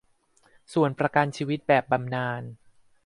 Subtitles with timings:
[0.73, 2.41] ส่วนประกันชีวิตแบบบำนาญ